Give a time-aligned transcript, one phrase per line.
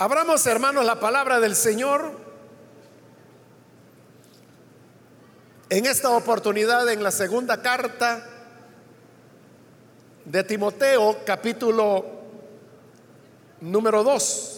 [0.00, 2.12] Abramos, hermanos, la palabra del Señor
[5.68, 8.26] en esta oportunidad en la segunda carta
[10.24, 12.06] de Timoteo, capítulo
[13.60, 14.49] número 2.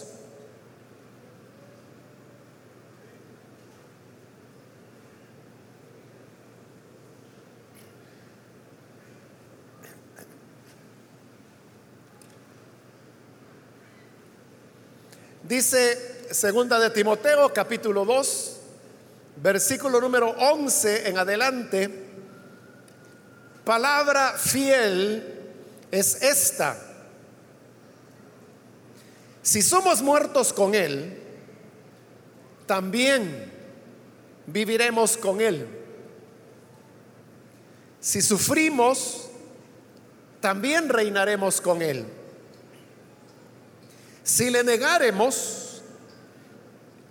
[15.53, 18.57] Dice segunda de Timoteo capítulo 2,
[19.35, 22.07] versículo número 11 en adelante,
[23.63, 25.23] palabra fiel
[25.91, 26.75] es esta.
[29.43, 31.21] Si somos muertos con Él,
[32.65, 33.51] también
[34.47, 35.67] viviremos con Él.
[37.99, 39.29] Si sufrimos,
[40.41, 42.22] también reinaremos con Él.
[44.23, 45.81] Si le negaremos,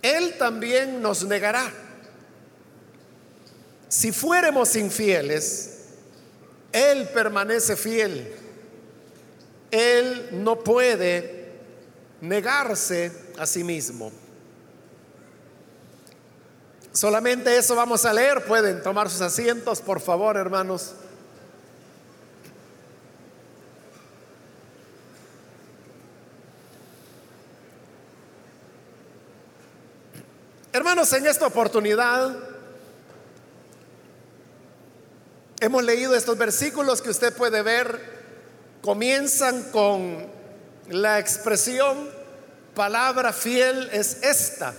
[0.01, 1.71] Él también nos negará.
[3.87, 5.81] Si fuéramos infieles,
[6.71, 8.33] Él permanece fiel.
[9.69, 11.51] Él no puede
[12.21, 14.11] negarse a sí mismo.
[16.91, 18.45] Solamente eso vamos a leer.
[18.45, 20.93] Pueden tomar sus asientos, por favor, hermanos.
[30.83, 32.35] Hermanos, en esta oportunidad
[35.61, 38.01] hemos leído estos versículos que usted puede ver,
[38.81, 40.27] comienzan con
[40.89, 42.09] la expresión
[42.75, 44.73] palabra fiel es esta.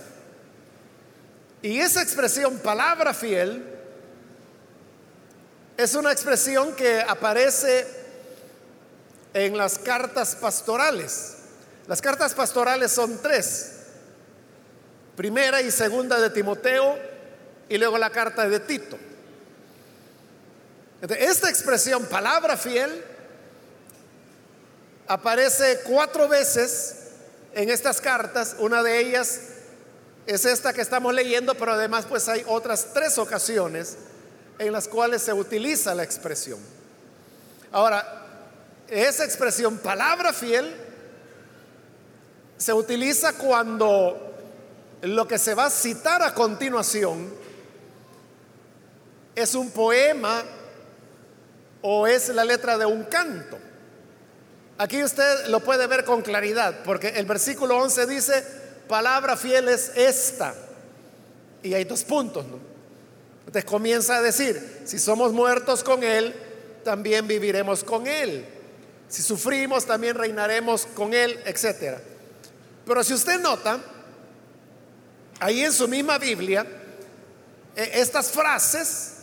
[1.63, 3.65] Y esa expresión palabra fiel
[5.75, 7.87] es una expresión que aparece
[9.33, 11.37] en las cartas pastorales.
[11.87, 13.74] Las cartas pastorales son tres
[15.15, 16.97] primera y segunda de Timoteo
[17.69, 18.97] y luego la carta de Tito.
[21.01, 23.03] Esta expresión, palabra fiel,
[25.07, 26.95] aparece cuatro veces
[27.53, 28.55] en estas cartas.
[28.59, 29.39] Una de ellas
[30.25, 33.97] es esta que estamos leyendo, pero además pues hay otras tres ocasiones
[34.57, 36.59] en las cuales se utiliza la expresión.
[37.71, 38.23] Ahora,
[38.87, 40.73] esa expresión, palabra fiel,
[42.57, 44.24] se utiliza cuando
[45.01, 47.33] lo que se va a citar a continuación
[49.35, 50.43] es un poema
[51.81, 53.57] o es la letra de un canto.
[54.77, 58.43] Aquí usted lo puede ver con claridad, porque el versículo 11 dice,
[58.87, 60.53] palabra fiel es esta.
[61.63, 62.45] Y hay dos puntos.
[63.39, 66.33] Entonces comienza a decir, si somos muertos con Él,
[66.83, 68.45] también viviremos con Él.
[69.07, 71.99] Si sufrimos, también reinaremos con Él, etc.
[72.85, 73.79] Pero si usted nota,
[75.39, 76.65] ahí en su misma Biblia,
[77.75, 79.13] e, estas frases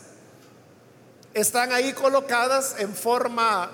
[1.35, 3.71] están ahí colocadas en forma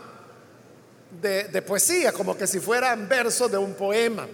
[1.20, 4.28] de, poesía, como que si fueran versos de un poema.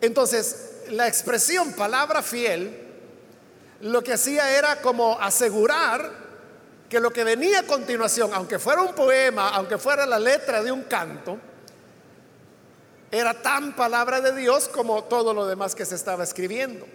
[0.00, 2.84] Entonces, la expresión palabra fiel
[3.80, 6.10] lo que hacía era como asegurar
[6.88, 10.72] que lo que venía a continuación, aunque fuera un poema, aunque fuera la letra de
[10.72, 11.38] un canto,
[13.16, 16.86] era tan palabra de Dios como todo lo demás que se estaba escribiendo.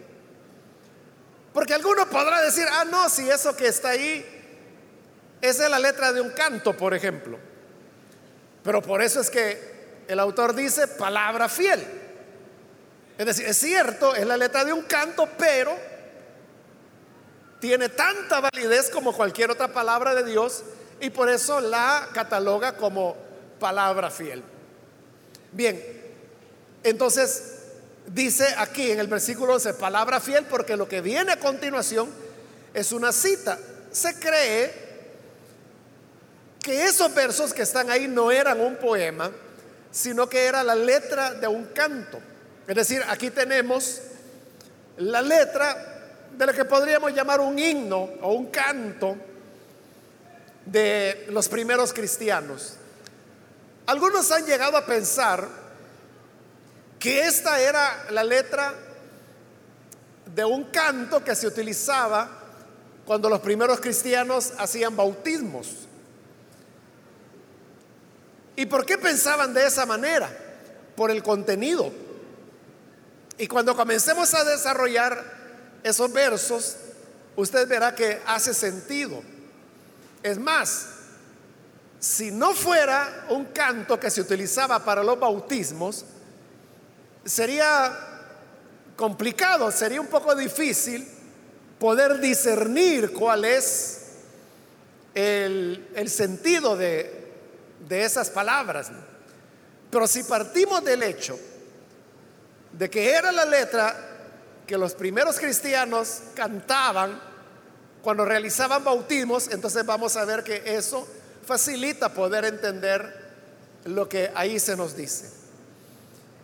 [1.53, 4.25] Porque alguno podrá decir, ah, no, si eso que está ahí
[5.41, 7.37] es la letra de un canto, por ejemplo.
[8.63, 11.85] Pero por eso es que el autor dice palabra fiel.
[13.17, 15.75] Es decir, es cierto, es la letra de un canto, pero
[17.59, 20.63] tiene tanta validez como cualquier otra palabra de Dios
[20.99, 23.15] y por eso la cataloga como
[23.59, 24.43] palabra fiel.
[25.51, 26.00] Bien,
[26.83, 27.43] entonces,
[28.07, 32.09] dice aquí en el versículo 11, palabra fiel, porque lo que viene a continuación
[32.73, 33.59] es una cita.
[33.91, 34.91] Se cree
[36.61, 39.31] que esos versos que están ahí no eran un poema,
[39.91, 42.19] sino que era la letra de un canto.
[42.67, 44.01] Es decir, aquí tenemos
[44.97, 45.87] la letra
[46.37, 49.17] de lo que podríamos llamar un himno o un canto
[50.65, 52.75] de los primeros cristianos.
[53.87, 55.60] Algunos han llegado a pensar
[57.01, 58.75] que esta era la letra
[60.35, 62.29] de un canto que se utilizaba
[63.05, 65.67] cuando los primeros cristianos hacían bautismos.
[68.55, 70.31] ¿Y por qué pensaban de esa manera?
[70.95, 71.91] Por el contenido.
[73.39, 75.23] Y cuando comencemos a desarrollar
[75.81, 76.77] esos versos,
[77.35, 79.23] usted verá que hace sentido.
[80.21, 80.85] Es más,
[81.99, 86.05] si no fuera un canto que se utilizaba para los bautismos,
[87.25, 87.97] sería
[88.95, 91.07] complicado, sería un poco difícil
[91.79, 94.01] poder discernir cuál es
[95.15, 97.31] el, sentido de,
[97.87, 98.91] de esas palabras.
[99.89, 101.37] Pero si partimos del hecho
[102.73, 103.95] de que era la letra
[104.65, 107.19] que los primeros cristianos cantaban
[108.01, 111.07] cuando realizaban bautismos, entonces vamos a ver que eso
[111.45, 113.31] facilita poder entender
[113.85, 115.40] lo que ahí se nos dice.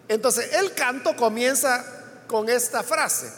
[0.08, 1.86] Entonces, el canto comienza
[2.28, 3.32] con esta frase.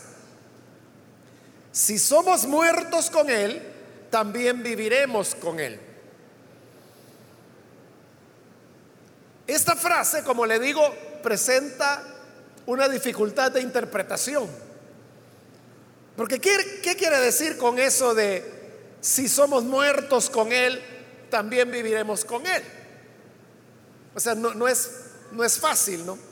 [1.72, 3.62] Si somos muertos con Él,
[4.10, 5.80] también viviremos con Él.
[9.48, 10.82] Esta frase, como le digo,
[11.24, 12.04] presenta
[12.66, 14.48] una dificultad de interpretación.
[16.16, 18.44] Porque ¿qué, ¿qué, quiere decir con eso de
[19.02, 20.80] si somos muertos con Él,
[21.30, 22.62] también viviremos con Él?
[24.14, 24.92] O sea, no, es,
[25.32, 26.29] no es fácil, ¿no?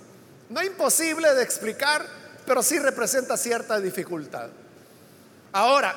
[0.49, 2.05] No imposible de explicar,
[2.45, 4.49] pero sí representa cierta dificultad.
[5.51, 5.93] Ahora,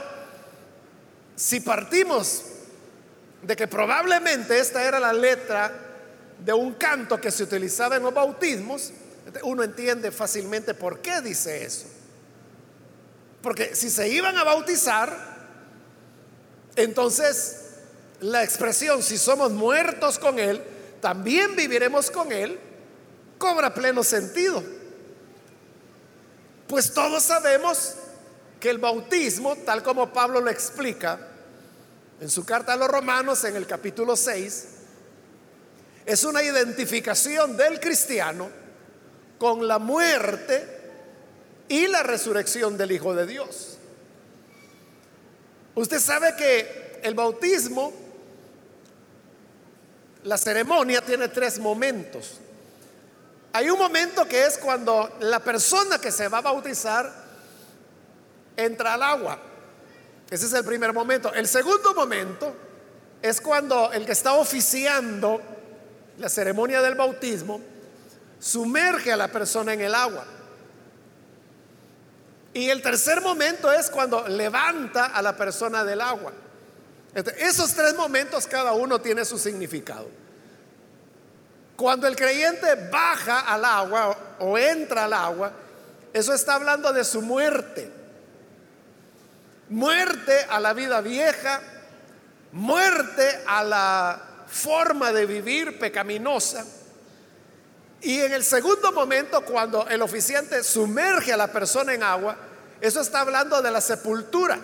[1.37, 2.43] si partimos
[3.43, 5.73] de que probablemente esta era la letra
[6.45, 8.93] de un canto que se utilizaba en los bautismos,
[9.43, 11.87] uno entiende fácilmente por qué dice eso.
[13.43, 15.17] Porque si se iban a bautizar,
[16.77, 17.57] entonces
[18.21, 20.63] la expresión si somos muertos con Él,
[21.01, 22.59] también viviremos con Él,
[23.41, 24.63] cobra pleno sentido.
[26.69, 27.95] Pues todos sabemos
[28.61, 31.19] que el bautismo, tal como Pablo lo explica
[32.21, 34.67] en su carta a los romanos en el capítulo 6,
[36.05, 38.51] es una identificación del cristiano
[39.39, 40.79] con la muerte
[41.67, 43.79] y la resurrección del Hijo de Dios.
[45.75, 47.91] Usted sabe que el bautismo,
[50.25, 52.41] la ceremonia tiene tres momentos.
[53.53, 57.13] Hay un momento que es cuando la persona que se va a bautizar
[58.57, 59.39] entra al agua.
[60.31, 61.33] Ese es el primer momento.
[61.35, 62.55] El segundo momento
[63.21, 65.41] es cuando el que está oficiando
[66.19, 67.61] la ceremonia del bautismo
[68.39, 70.25] sumerge a la persona en el agua.
[72.55, 76.33] Y el tercer momento es cuando levanta a la persona del agua.
[77.39, 80.20] esos tres momentos cada uno tiene su significado.
[81.81, 85.51] Cuando el creyente baja al agua o entra al agua,
[86.13, 87.91] eso está hablando de su muerte.
[89.71, 91.59] Muerte a la vida vieja,
[92.53, 96.67] muerte a la forma de vivir pecaminosa
[98.03, 102.37] y en el segundo momento, cuando el oficiante sumerge a la persona en agua,
[102.79, 104.59] eso está hablando de la sepultura.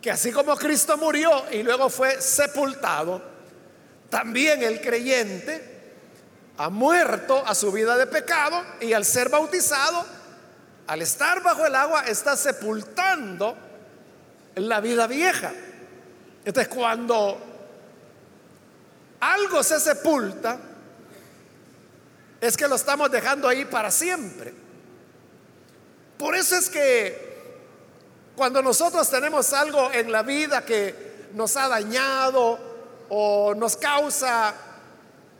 [0.00, 3.29] Que así como Cristo murió y luego fue sepultado,
[4.10, 5.70] también el creyente
[6.58, 10.04] ha muerto a su vida de pecado y al ser bautizado,
[10.88, 13.56] al estar bajo el agua, está sepultando
[14.56, 15.52] la vida vieja.
[16.44, 17.38] Entonces, cuando
[19.20, 20.58] algo se sepulta,
[22.40, 24.52] es que lo estamos dejando ahí para siempre.
[26.18, 27.30] Por eso es que
[28.34, 32.69] cuando nosotros tenemos algo en la vida que nos ha dañado
[33.10, 34.54] o nos causa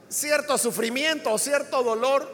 [0.08, 2.30] cierto sufrimiento o cierto dolor,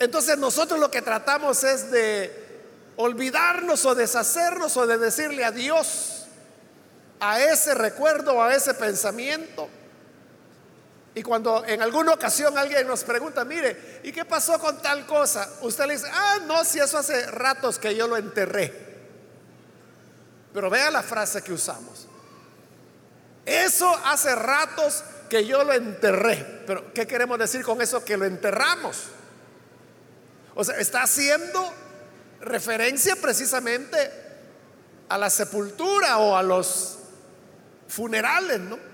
[0.00, 2.48] entonces nosotros lo que tratamos es de
[2.96, 6.26] olvidarnos o deshacernos o de decirle adiós
[7.20, 9.68] a ese recuerdo a ese pensamiento
[11.14, 15.48] y cuando en alguna ocasión alguien nos pregunta, mire, ¿y qué pasó con tal cosa?
[15.62, 18.72] Usted le dice, ah, no, si eso hace ratos que yo lo enterré.
[20.54, 22.06] Pero vea la frase que usamos.
[23.46, 26.62] Eso hace ratos que yo lo enterré.
[26.66, 28.04] Pero ¿qué queremos decir con eso?
[28.04, 29.04] Que lo enterramos.
[30.54, 31.72] O sea, está haciendo
[32.40, 33.96] referencia precisamente
[35.08, 36.98] a la sepultura o a los
[37.88, 38.90] funerales, ¿no?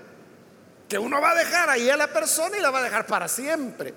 [0.87, 3.27] que uno va a dejar ahí a la persona y la va a dejar para
[3.27, 3.93] siempre.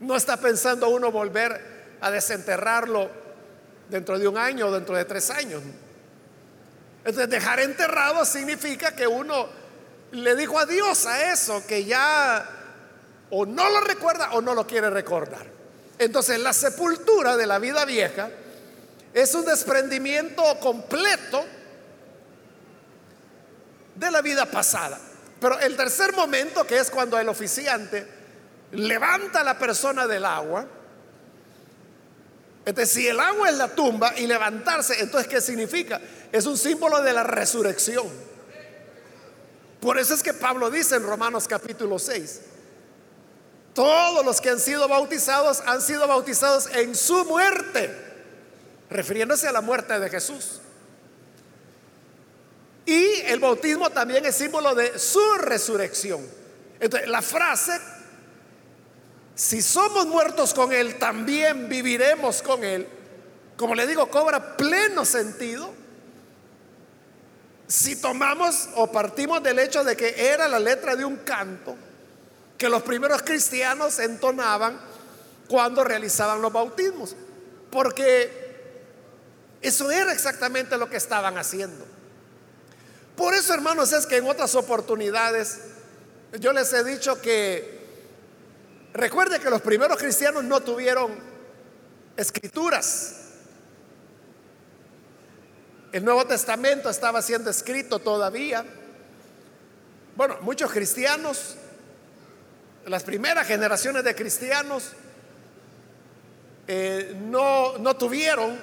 [0.00, 3.10] No está pensando uno volver a desenterrarlo
[3.88, 5.62] dentro de un año o dentro de tres años.
[7.08, 9.48] Entonces dejar enterrado significa que uno
[10.12, 12.46] le dijo adiós a eso que ya
[13.30, 15.46] o no lo recuerda o no lo quiere recordar.
[15.98, 18.28] Entonces la sepultura de la vida vieja
[19.14, 21.46] es un desprendimiento completo
[23.94, 25.00] de la vida pasada.
[25.40, 28.06] Pero el tercer momento, que es cuando el oficiante
[28.72, 30.66] levanta a la persona del agua,
[32.68, 35.98] entonces si el agua es la tumba y levantarse, entonces ¿qué significa?
[36.30, 38.06] Es un símbolo de la resurrección.
[39.80, 42.40] Por eso es que Pablo dice en Romanos capítulo 6,
[43.72, 47.90] todos los que han sido bautizados han sido bautizados en su muerte,
[48.90, 50.60] refiriéndose a la muerte de Jesús.
[52.84, 56.20] Y el bautismo también es símbolo de su resurrección.
[56.80, 57.80] Entonces, la frase,
[59.38, 62.88] si somos muertos con Él, también viviremos con Él,
[63.56, 65.72] como le digo, cobra pleno sentido
[67.68, 71.76] si tomamos o partimos del hecho de que era la letra de un canto
[72.58, 74.80] que los primeros cristianos entonaban
[75.46, 77.14] cuando realizaban los bautismos,
[77.70, 78.58] porque
[79.62, 81.86] eso era exactamente lo que estaban haciendo.
[83.14, 85.60] Por eso, hermanos, es que en otras oportunidades
[86.40, 87.77] yo les he dicho que
[88.98, 91.16] recuerde que los primeros cristianos no tuvieron
[92.16, 93.14] escrituras.
[95.92, 98.64] El Nuevo Testamento estaba siendo escrito todavía.
[100.16, 101.56] Bueno, muchos cristianos,
[102.86, 104.92] las primeras generaciones de cristianos,
[106.66, 108.58] eh, no, no tuvieron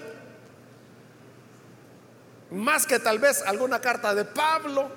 [2.52, 4.90] más que tal vez alguna carta de Pablo.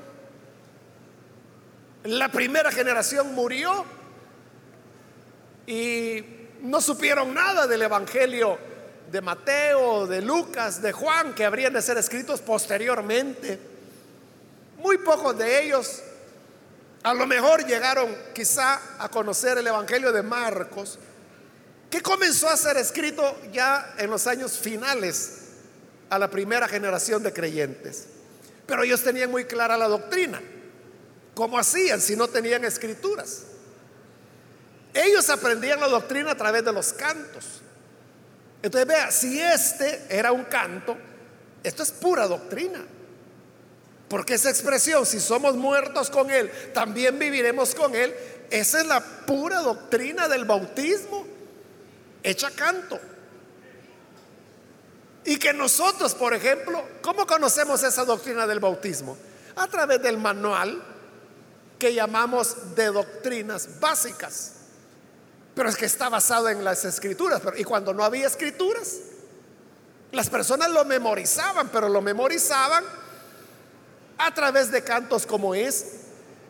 [2.04, 3.84] La primera generación murió
[5.68, 6.24] y
[6.62, 8.58] no supieron nada del Evangelio
[9.12, 13.58] de Mateo, de Lucas, de Juan, que habrían de ser escritos posteriormente.
[14.78, 16.02] Muy pocos de ellos
[17.02, 20.98] a lo mejor llegaron quizá a conocer el Evangelio de Marcos,
[21.90, 25.40] que comenzó a ser escrito ya en los años finales
[26.08, 28.06] a la primera generación de creyentes.
[28.66, 30.40] Pero ellos tenían muy clara la doctrina.
[31.34, 33.42] ¿Cómo hacían si no tenían escrituras?
[34.94, 37.62] Ellos aprendían la doctrina a través de los cantos.
[38.62, 40.96] Entonces vea, si este era un canto,
[41.62, 42.84] esto es pura doctrina.
[44.08, 48.14] Porque esa expresión, si somos muertos con Él, también viviremos con Él,
[48.50, 51.26] esa es la pura doctrina del bautismo,
[52.22, 52.98] hecha canto.
[55.24, 59.16] Y que nosotros, por ejemplo, ¿cómo conocemos esa doctrina del bautismo?
[59.56, 60.82] A través del manual
[61.78, 64.54] que llamamos de doctrinas básicas.
[65.58, 67.42] Pero es que está basado en las escrituras.
[67.56, 68.98] y cuando no había escrituras,
[70.12, 72.84] las personas lo memorizaban, pero lo memorizaban
[74.18, 75.84] a través de cantos como es.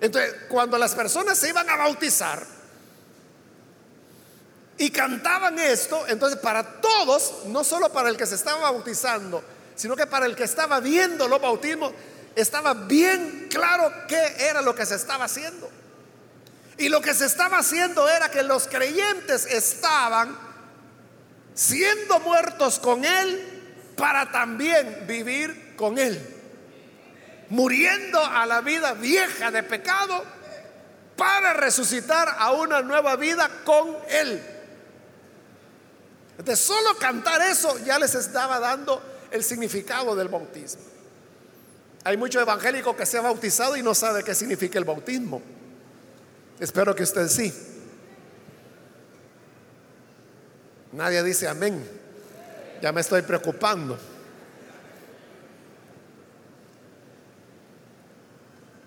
[0.02, 2.44] Entonces, cuando las personas se iban a bautizar
[4.76, 9.42] y cantaban esto, entonces para todos, no solo para el que se estaba bautizando,
[9.74, 11.94] sino que para el que estaba viendo los bautismos,
[12.36, 15.77] estaba bien claro qué era lo que se estaba haciendo.
[16.78, 20.38] Y lo que se estaba haciendo era que los creyentes estaban
[21.52, 26.36] siendo muertos con Él para también vivir con Él.
[27.50, 30.22] Muriendo a la vida vieja de pecado
[31.16, 34.40] para resucitar a una nueva vida con Él.
[36.44, 40.82] De solo cantar eso ya les estaba dando el significado del bautismo.
[42.04, 45.42] Hay mucho evangélico que se ha bautizado y no sabe qué significa el bautismo.
[46.60, 47.52] Espero que usted sí.
[50.92, 51.88] Nadie dice amén.
[52.82, 53.98] Ya me estoy preocupando.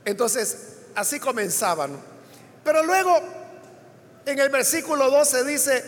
[0.04, 1.98] Entonces, así comenzaban.
[2.64, 3.20] Pero luego,
[4.26, 5.84] en el versículo 12 dice,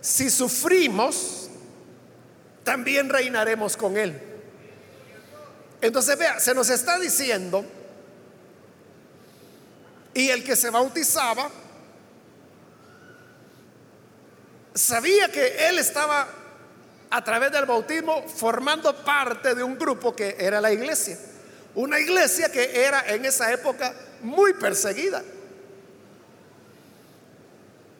[0.00, 1.48] si sufrimos,
[2.64, 4.20] también reinaremos con Él.
[5.80, 7.64] Entonces, vea, se nos está diciendo
[10.14, 11.50] y el que se bautizaba
[14.74, 16.28] sabía que él estaba
[17.10, 21.18] a través del bautismo formando parte de un grupo que era la iglesia.
[21.74, 25.22] Una iglesia que era en esa época muy perseguida.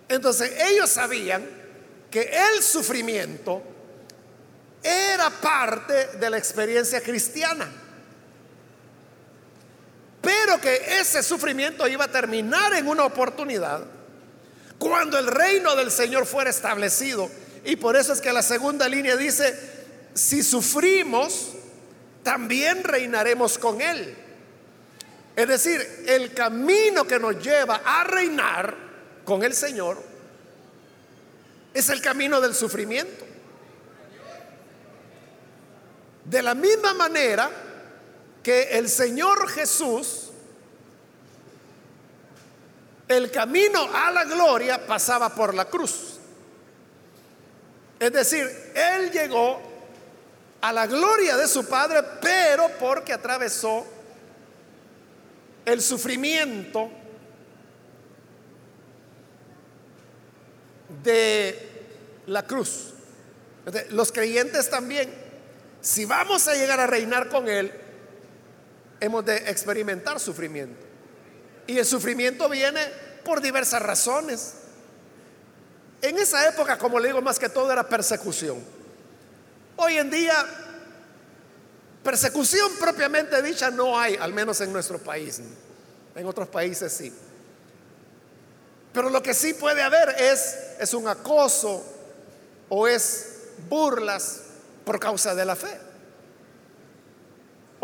[0.08, 1.46] Entonces ellos sabían
[2.10, 3.62] que el sufrimiento
[4.82, 7.81] era parte de la experiencia cristiana
[10.22, 13.84] pero que ese sufrimiento iba a terminar en una oportunidad
[14.78, 17.28] cuando el reino del Señor fuera establecido.
[17.64, 19.54] Y por eso es que la segunda línea dice,
[20.14, 21.50] si sufrimos,
[22.22, 24.16] también reinaremos con Él.
[25.34, 28.76] Es decir, el camino que nos lleva a reinar
[29.24, 30.02] con el Señor
[31.74, 33.24] es el camino del sufrimiento.
[36.24, 37.50] De la misma manera,
[38.42, 40.30] que el Señor Jesús,
[43.08, 46.18] el camino a la gloria pasaba por la cruz.
[48.00, 49.60] Es decir, Él llegó
[50.60, 53.86] a la gloria de su Padre, pero porque atravesó
[55.64, 56.90] el sufrimiento
[61.02, 61.70] de
[62.26, 62.92] la cruz.
[63.90, 65.12] Los creyentes también,
[65.80, 67.72] si vamos a llegar a reinar con Él,
[69.02, 70.80] hemos de experimentar sufrimiento.
[71.66, 72.80] Y el sufrimiento viene
[73.24, 74.54] por diversas razones.
[76.00, 78.62] En esa época, como le digo, más que todo era persecución.
[79.74, 80.34] Hoy en día,
[82.04, 85.40] persecución propiamente dicha no hay, al menos en nuestro país.
[86.14, 87.12] En otros países sí.
[88.92, 91.84] Pero lo que sí puede haber es, es un acoso
[92.68, 94.42] o es burlas
[94.84, 95.91] por causa de la fe.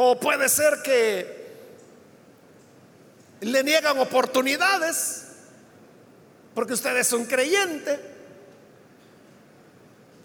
[0.01, 1.49] O puede ser que
[3.41, 5.25] le niegan oportunidades
[6.55, 7.99] porque usted es un creyente.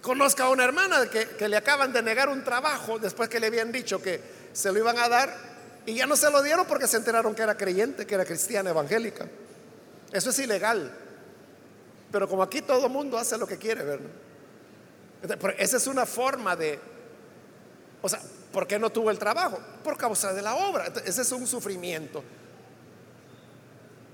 [0.03, 3.47] Conozca a una hermana que, que, le acaban de negar un trabajo después que le
[3.47, 4.21] habían dicho que
[4.53, 5.35] se lo iban a dar
[5.87, 8.69] y ya no se lo dieron porque se enteraron que era creyente, que era cristiana
[8.69, 9.25] evangélica.
[10.11, 10.95] Eso es ilegal.
[12.11, 14.11] Pero como aquí todo mundo hace lo que quiere, ¿verdad?
[15.57, 16.79] Esa es una forma de,
[18.03, 18.21] o sea,
[18.53, 19.60] ¿Por qué no tuvo el trabajo?
[19.83, 20.86] Por causa de la obra.
[21.03, 22.24] Ese es un sufrimiento.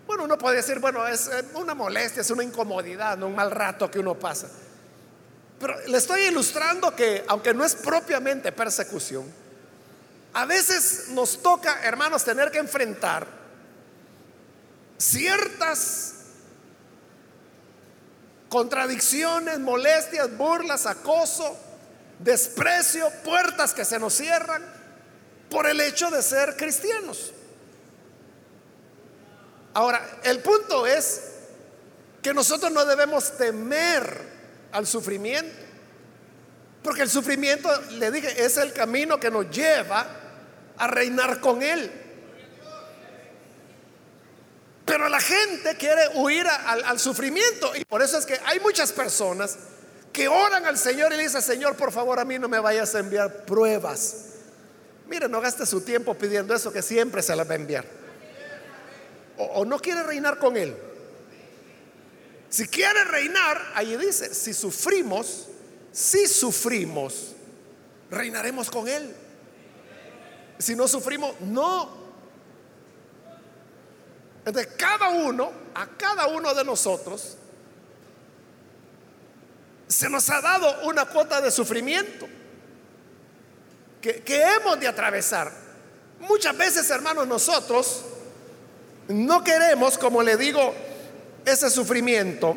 [0.08, 3.92] Bueno, uno puede decir, bueno, es eh, una molestia, es una incomodidad, un mal rato
[3.92, 4.48] que uno pasa.
[5.60, 9.26] Pero le estoy ilustrando que, aunque no es propiamente persecución,
[10.34, 13.28] a veces nos toca, hermanos, tener que enfrentar
[14.98, 16.16] ciertas
[18.48, 21.58] contradicciones, molestias, burlas, acoso,
[22.20, 24.64] desprecio, puertas que se nos cierran
[25.50, 27.32] por el hecho de ser cristianos.
[29.74, 31.22] Ahora, el punto es
[32.22, 34.30] que nosotros no debemos temer
[34.72, 35.56] al sufrimiento,
[36.84, 40.06] porque el sufrimiento, le dije, es el camino que nos lleva
[40.78, 41.92] a reinar con Él.
[44.86, 49.56] Pero la gente quiere huir al, sufrimiento y por eso es que hay muchas personas
[50.20, 52.94] que oran al Señor y le dicen, Señor, por favor a mí no me vayas
[52.94, 54.26] a enviar pruebas.
[55.08, 57.86] Mire, no gaste su tiempo pidiendo eso que siempre se las va a enviar.
[59.38, 60.76] O, no quiere reinar con Él.
[62.50, 65.48] Si quiere reinar, allí dice, si sufrimos,
[65.94, 67.34] si sufrimos,
[68.12, 69.16] reinaremos con Él.
[70.58, 71.98] Si no sufrimos, no.
[74.44, 77.38] Entonces, cada uno, a cada uno de nosotros,
[79.90, 82.28] se nos ha dado una cuota de sufrimiento
[84.00, 85.52] que, hemos de atravesar.
[86.20, 88.06] Muchas veces, hermanos, nosotros
[89.08, 90.74] no queremos, como le digo,
[91.44, 92.56] ese sufrimiento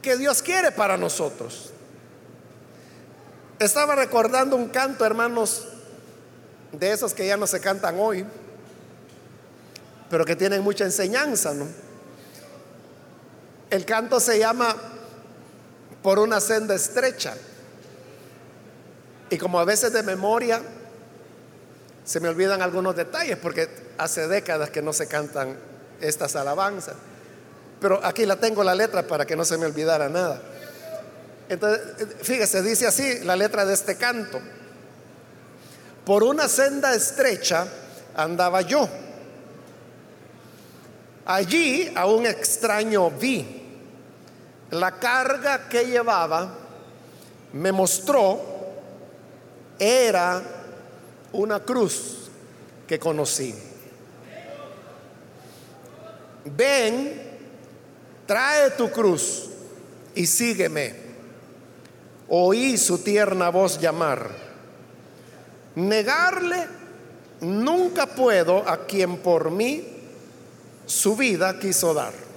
[0.00, 1.70] que Dios quiere para nosotros.
[3.58, 5.68] Estaba recordando un canto, hermanos,
[6.72, 8.24] de esos que ya no se cantan hoy,
[10.08, 11.89] pero que tienen mucha enseñanza, ¿no?
[13.70, 14.74] El canto se llama
[16.02, 17.34] Por una senda estrecha.
[19.30, 20.60] Y como a veces de memoria
[22.04, 25.56] se me olvidan algunos detalles porque hace décadas que no se cantan
[26.00, 26.96] estas alabanzas.
[27.80, 30.42] Pero aquí la tengo la letra para que no se me olvidara nada.
[31.48, 34.40] Entonces, fíjese, dice así la letra de este canto.
[36.04, 37.66] Por una senda estrecha
[38.16, 38.88] andaba yo.
[41.26, 43.59] Allí a un extraño vi
[44.70, 46.48] la carga que llevaba
[47.52, 48.40] me mostró
[49.78, 50.42] era
[51.32, 52.30] una cruz
[52.86, 53.54] que conocí.
[56.44, 57.20] Ven,
[58.26, 59.48] trae tu cruz
[60.14, 60.94] y sígueme.
[62.28, 64.30] Oí su tierna voz llamar.
[65.74, 66.66] Negarle
[67.40, 69.84] nunca puedo a quien por mí
[70.86, 72.29] su vida quiso dar.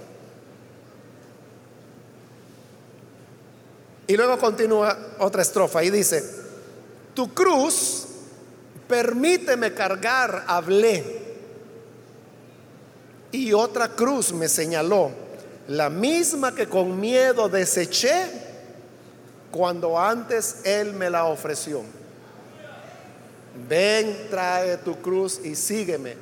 [4.08, 6.24] Y luego continúa otra estrofa y dice,
[7.14, 8.06] tu cruz
[8.88, 11.24] permíteme cargar, hablé.
[13.32, 15.12] Y otra cruz me señaló,
[15.68, 18.30] la misma que con miedo deseché
[19.52, 21.82] cuando antes Él me la ofreció.
[23.70, 26.16] Ven, trae tu cruz y sígueme.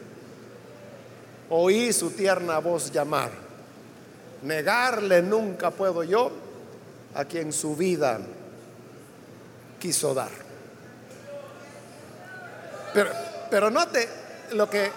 [1.50, 3.32] Oí su tierna voz llamar.
[4.44, 6.32] Negarle nunca puedo yo
[7.15, 8.19] a quien su vida
[9.80, 10.32] quiso dar.
[12.93, 13.12] Pero,
[13.50, 14.08] pero note
[14.52, 14.91] lo que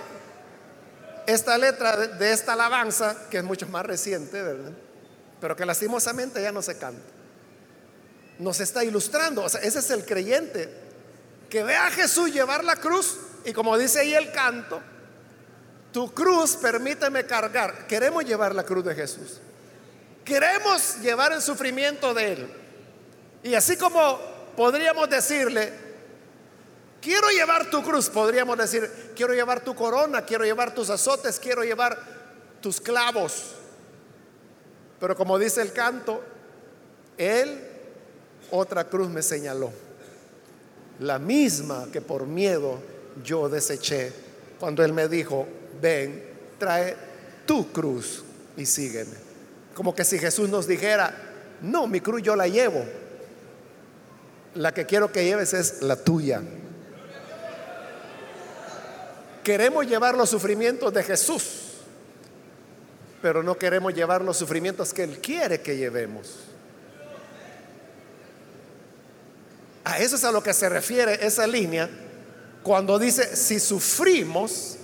[1.27, 4.73] esta letra de esta alabanza, que es mucho más reciente, ¿verdad?
[5.41, 7.03] Pero que lastimosamente ya no se canta.
[8.39, 10.69] Nos está ilustrando, ese es el creyente
[11.49, 14.81] que ve a Jesús llevar la cruz y como dice ahí el canto,
[15.93, 17.87] tu cruz permíteme cargar.
[17.87, 19.41] Queremos llevar la cruz de Jesús.
[20.25, 22.49] Queremos llevar el sufrimiento de Él.
[23.43, 24.19] Y así como
[24.57, 25.71] podríamos decirle,
[27.03, 31.63] quiero llevar tu cruz, podríamos decir, quiero llevar tu corona, quiero llevar tus azotes, quiero
[31.63, 31.99] llevar
[32.63, 33.53] tus clavos.
[34.99, 36.23] Pero como dice el canto,
[37.19, 37.61] Él
[38.51, 39.71] otra cruz me señaló.
[41.01, 42.79] La misma que por miedo
[43.23, 44.13] yo deseché
[44.59, 45.47] cuando Él me dijo,
[45.83, 46.25] ven,
[46.59, 46.97] trae
[47.45, 48.23] tu cruz
[48.57, 49.34] y sígueme.
[49.75, 51.15] Como que si Jesús nos dijera,
[51.61, 52.85] no, mi cruz yo la llevo.
[54.55, 56.43] La que quiero que lleves es la tuya.
[59.43, 61.73] Queremos llevar los sufrimientos de Jesús,
[63.21, 66.37] pero no queremos llevar los sufrimientos que Él quiere que llevemos.
[69.85, 71.91] A eso es a lo que se refiere esa línea
[72.63, 74.79] cuando dice, si sufrimos,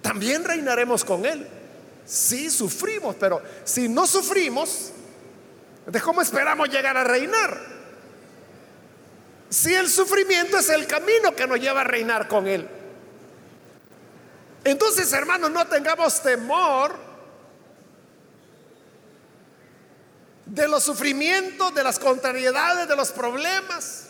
[0.00, 1.46] también reinaremos con Él.
[2.10, 4.90] Sí sufrimos, pero si no sufrimos,
[5.86, 7.56] ¿de cómo esperamos llegar a reinar?
[9.48, 12.68] Si el sufrimiento es el camino que nos lleva a reinar con Él.
[14.64, 16.96] Entonces, hermanos, no tengamos temor
[20.46, 24.06] de los sufrimientos, de las contrariedades, de los problemas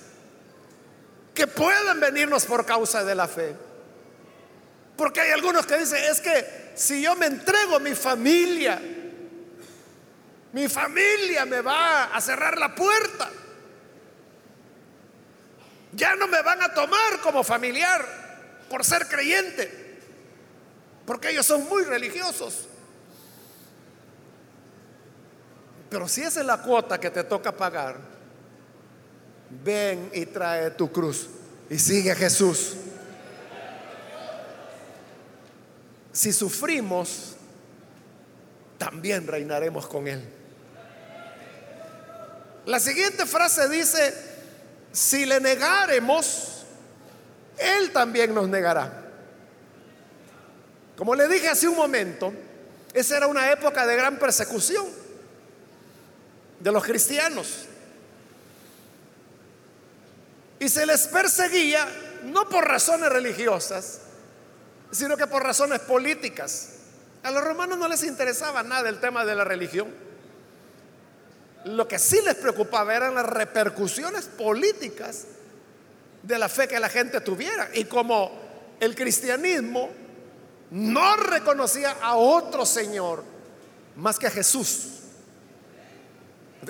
[1.34, 3.54] que pueden venirnos por causa de la fe.
[4.96, 8.80] Porque hay algunos que dicen, es que si yo me entrego a mi familia,
[10.54, 13.30] mi familia me va a cerrar la puerta.
[15.92, 18.02] Ya no me van a tomar como familiar
[18.70, 20.00] por ser creyente,
[21.04, 22.66] porque ellos son muy religiosos.
[25.90, 27.98] Pero si esa es la cuota que te toca pagar,
[29.62, 31.28] ven y trae tu cruz
[31.68, 32.76] y sigue a Jesús.
[36.12, 37.36] Si sufrimos,
[38.78, 40.22] también reinaremos con Él.
[42.66, 44.14] La siguiente frase dice,
[44.92, 46.64] si le negaremos,
[47.58, 49.04] Él también nos negará.
[50.96, 52.32] Como le dije hace un momento,
[52.92, 54.86] esa era una época de gran persecución
[56.58, 57.66] de los cristianos.
[60.58, 61.88] Y se les perseguía
[62.24, 64.00] no por razones religiosas,
[64.90, 66.70] sino que por razones políticas.
[67.22, 69.88] A los romanos no les interesaba nada el tema de la religión.
[71.64, 75.26] Lo que sí les preocupaba eran las repercusiones políticas
[76.22, 77.68] de la fe que la gente tuviera.
[77.74, 78.33] Y como
[78.81, 79.90] el cristianismo
[80.70, 83.22] no reconocía a otro Señor
[83.96, 85.00] más que a Jesús,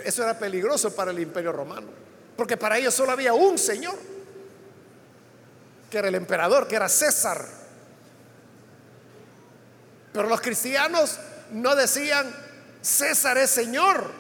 [0.05, 1.89] eso era peligroso para el imperio romano,
[2.37, 3.97] porque para ellos solo había un Señor,
[5.91, 7.60] que era el emperador, que era César.
[10.13, 11.19] Pero los cristianos
[11.53, 12.35] no decían,
[12.83, 14.11] César es Señor,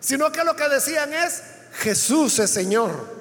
[0.00, 1.42] sino que lo que decían es,
[1.74, 3.20] Jesús es Señor.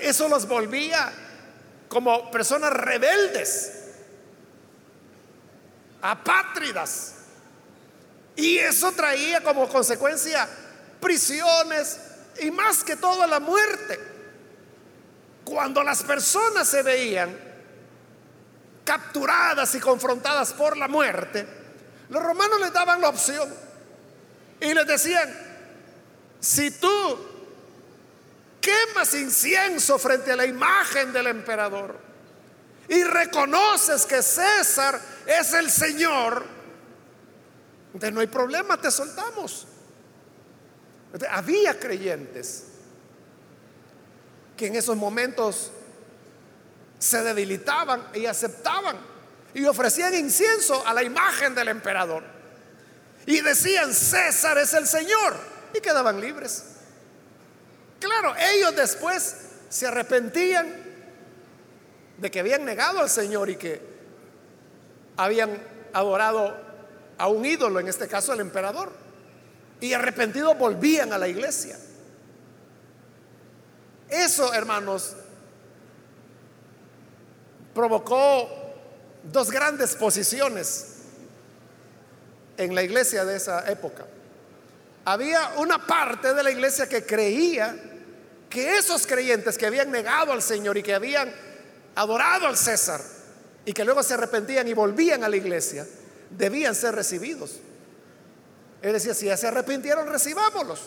[0.00, 1.12] Eso los volvía
[1.88, 3.72] como personas rebeldes,
[6.02, 7.12] apátridas.
[8.34, 10.48] Y eso traía como consecuencia
[11.00, 11.98] prisiones
[12.40, 13.98] y más que todo la muerte.
[15.44, 17.55] Cuando las personas se veían
[18.86, 21.46] capturadas y confrontadas por la muerte,
[22.08, 23.52] los romanos les daban la opción
[24.60, 25.28] y les decían,
[26.40, 27.18] si tú
[28.60, 31.98] quemas incienso frente a la imagen del emperador
[32.88, 36.44] y reconoces que César es el Señor,
[37.86, 39.66] entonces no hay problema, te soltamos.
[41.30, 42.66] había creyentes
[44.56, 45.72] que en esos momentos
[46.98, 48.96] se debilitaban y aceptaban
[49.54, 52.22] y ofrecían incienso a la imagen del emperador.
[53.24, 55.34] Y decían, César es el Señor.
[55.74, 56.64] Y quedaban libres.
[57.98, 59.36] Claro, ellos después
[59.68, 60.66] se arrepentían
[62.18, 63.80] de que habían negado al Señor y que
[65.16, 65.58] habían
[65.92, 66.56] adorado
[67.18, 68.92] a un ídolo, en este caso al emperador.
[69.80, 71.78] Y arrepentidos volvían a la iglesia.
[74.08, 75.16] Eso, hermanos,
[77.76, 78.48] provocó
[79.22, 80.86] dos grandes posiciones
[82.56, 84.06] en la iglesia de esa época.
[85.04, 87.76] Había una parte de la iglesia que creía
[88.48, 91.30] que esos creyentes que habían negado al Señor y que habían
[91.94, 93.02] adorado al César
[93.66, 95.86] y que luego se arrepentían y volvían a la iglesia,
[96.30, 97.56] debían ser recibidos.
[98.80, 100.80] Él decía, si ya se arrepintieron, recibámoslos.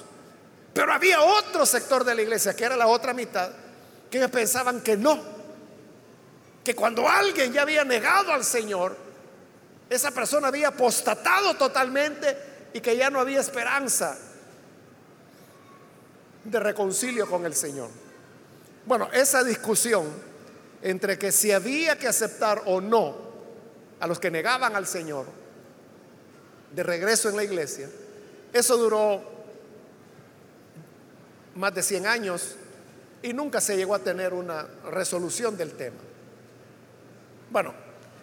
[0.73, 3.51] Pero había otro sector de la iglesia, que era la otra mitad,
[4.09, 5.38] que pensaban que no,
[6.63, 8.95] que cuando alguien ya había negado al Señor,
[9.89, 12.37] esa persona había apostatado totalmente
[12.73, 14.17] y que ya no había esperanza
[16.43, 17.89] de reconcilio con el Señor.
[18.85, 20.07] Bueno, esa discusión
[20.81, 23.29] entre que si había que aceptar o no
[23.99, 25.25] a los que negaban al Señor
[26.73, 27.89] de regreso en la iglesia,
[28.53, 29.21] eso duró
[31.55, 32.55] más de 100 años
[33.21, 35.97] y nunca se llegó a tener una resolución del tema.
[37.49, 37.73] Bueno,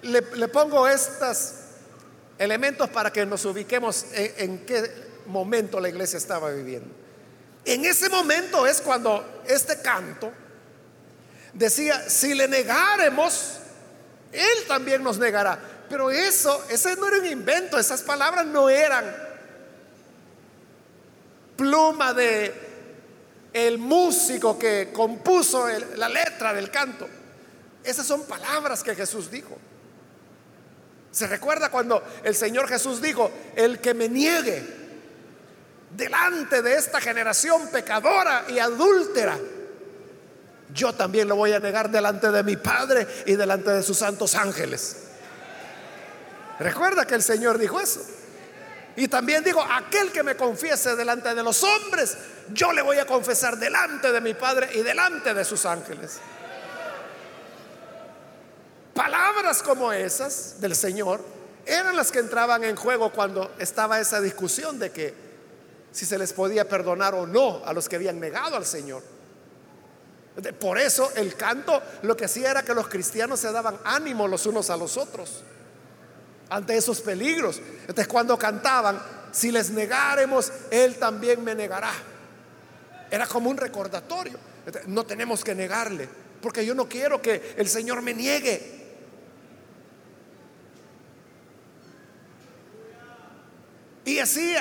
[0.02, 1.54] le, pongo estos
[2.38, 4.90] elementos para que nos ubiquemos en qué
[5.26, 6.94] momento la iglesia estaba viviendo.
[7.64, 10.32] En ese momento es cuando este canto
[11.52, 13.54] decía, si le negáremos,
[14.32, 15.58] Él también nos negará.
[15.88, 19.04] Pero eso, ese no era un invento, esas palabras no eran
[21.56, 22.54] pluma de
[23.52, 27.08] el músico que compuso la letra del canto.
[27.86, 29.56] Esas son palabras que Jesús dijo.
[31.12, 34.62] Se recuerda cuando el Señor Jesús dijo, el que me niegue,
[35.96, 39.38] delante de esta generación pecadora y adúltera,
[40.74, 44.34] yo también lo voy a negar delante de mi Padre y delante de sus santos
[44.34, 45.04] ángeles.
[46.58, 48.00] Recuerda que el Señor dijo eso.
[48.96, 52.16] Y también dijo, aquel que me confiese delante de los hombres,
[52.52, 56.18] yo le voy a confesar delante de mi Padre y delante de sus ángeles.
[58.96, 61.20] Palabras como esas del Señor
[61.66, 65.14] eran las que entraban en juego cuando estaba esa discusión de que
[65.92, 69.02] si se les podía perdonar o no a los que habían negado al Señor.
[70.58, 74.46] Por eso el canto lo que hacía era que los cristianos se daban ánimo los
[74.46, 75.42] unos a los otros
[76.48, 77.60] ante esos peligros.
[77.80, 79.00] Entonces cuando cantaban,
[79.32, 81.92] si les negaremos, Él también me negará.
[83.10, 84.38] Era como un recordatorio.
[84.86, 86.08] no tenemos que negarle,
[86.40, 88.75] porque yo no quiero que el Señor me niegue.
[94.06, 94.54] Y así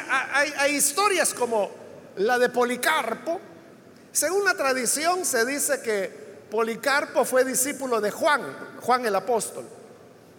[0.58, 1.70] hay, historias como
[2.18, 3.40] la de Policarpo.
[4.12, 8.42] Según la tradición se dice que Policarpo fue discípulo de Juan,
[8.82, 9.66] Juan el apóstol.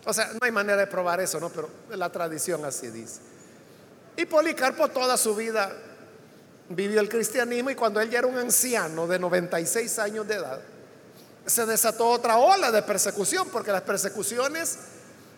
[0.05, 1.51] O sea, no hay manera de probar eso, ¿no?
[1.51, 3.21] Pero la tradición así dice.
[4.17, 5.73] Y Policarpo toda su vida
[6.69, 10.61] vivió el cristianismo y cuando él ya era un anciano de 96 años de edad,
[11.47, 14.79] se desató otra ola de persecución, porque las persecuciones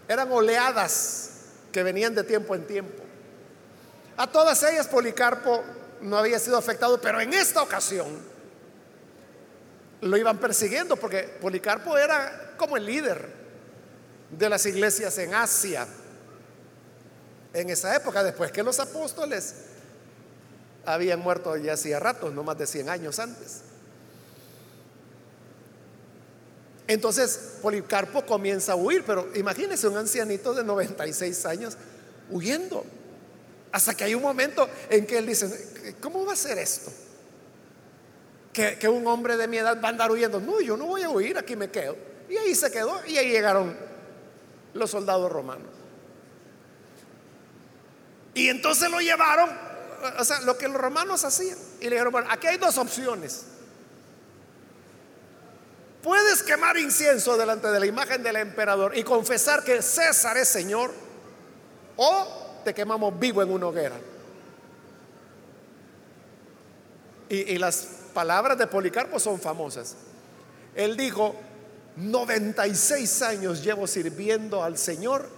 [0.09, 1.33] eran oleadas
[1.71, 3.03] que venían de tiempo en tiempo.
[4.19, 5.63] A todas ellas Policarpo
[6.01, 8.19] no había sido afectado, pero en esta ocasión
[10.01, 13.29] lo iban persiguiendo porque Policarpo era como el líder
[14.31, 15.87] de las iglesias en Asia
[17.53, 19.55] en esa época, después que los apóstoles
[20.85, 23.61] habían muerto ya hacía rato, no más de 100 años antes.
[26.89, 31.77] Entonces Policarpo comienza a huir, pero imagínese un ancianito de 96 años
[32.31, 32.85] huyendo.
[33.73, 36.91] Hasta que hay un momento en que él dice, ¿cómo va a ser esto?
[38.53, 40.41] Que, un hombre de mi edad va a andar huyendo.
[40.41, 41.97] No, yo no voy a huir, aquí me quedo.
[42.29, 43.77] Y ahí se quedó y ahí llegaron
[44.75, 45.71] los soldados romanos.
[48.35, 49.51] Y entonces lo llevaron,
[50.19, 51.57] o sea, lo que los romanos hacían.
[51.81, 53.45] Y le dijeron, bueno, aquí hay dos opciones.
[56.03, 60.93] Puedes quemar incienso delante de la imagen del emperador y confesar que César es Señor.
[61.97, 63.97] O te quemamos vivo en una hoguera.
[67.29, 69.97] Y, las palabras de Policarpo son famosas.
[70.75, 71.37] Él dijo,
[71.97, 75.29] 96 años llevo sirviendo al Señor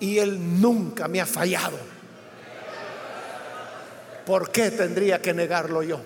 [0.00, 1.78] y Él nunca me ha fallado.
[4.26, 6.00] ¿Por qué tendría que negarlo yo?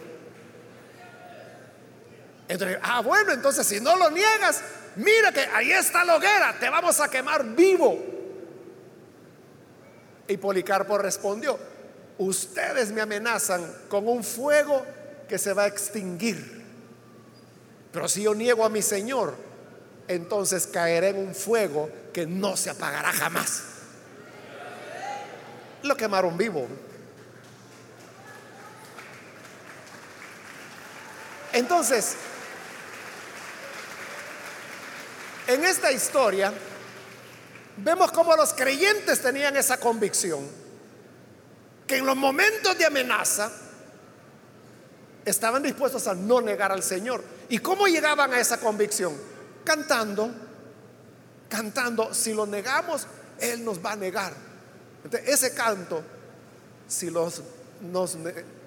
[2.49, 4.63] Entonces, ah, bueno, entonces si no lo niegas,
[4.97, 8.14] mira que ahí está la hoguera, te vamos a quemar vivo.
[10.27, 11.59] Y Policarpo respondió,
[12.19, 14.85] ustedes me amenazan con un fuego
[15.29, 16.63] que se va a extinguir.
[17.93, 19.35] Pero si yo niego a mi Señor,
[20.09, 23.63] entonces caeré en un fuego que no se apagará jamás.
[25.83, 26.67] Lo quemaron vivo.
[31.53, 32.17] Entonces,
[35.47, 36.53] en esta historia,
[37.79, 40.47] vemos cómo los creyentes tenían esa convicción,
[41.87, 43.51] que en los momentos de amenaza
[45.25, 47.23] estaban dispuestos a no negar al Señor.
[47.49, 49.15] ¿Y cómo llegaban a esa convicción?
[49.65, 50.31] Cantando,
[51.49, 53.07] cantando, si lo negamos,
[53.41, 54.33] Él nos va a negar.
[55.05, 56.03] Entonces, ese canto,
[56.87, 57.13] si,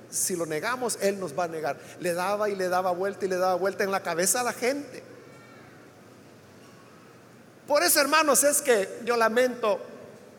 [0.09, 1.77] si lo negamos, Él nos va a negar.
[1.99, 4.53] Le daba y le daba vuelta y le daba vuelta en la cabeza a la
[4.53, 5.03] gente.
[7.67, 9.79] Por eso, hermanos, es que yo lamento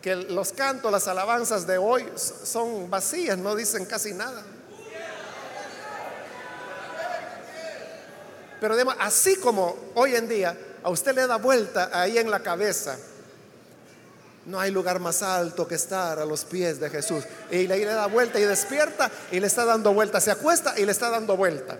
[0.01, 4.43] que los cantos, las alabanzas de hoy son vacías, no dicen casi nada.
[8.59, 12.97] Pero así como hoy en día a usted le da vuelta ahí en la cabeza,
[14.45, 17.23] no hay lugar más alto que estar a los pies de Jesús.
[17.51, 20.91] Y le da vuelta y despierta y le está dando vuelta, se acuesta y le
[20.91, 21.77] está dando vuelta.